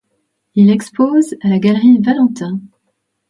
Il 0.55 0.71
expose 0.71 1.35
à 1.41 1.47
la 1.49 1.59
Galerie 1.59 1.99
Valentin. 2.01 2.59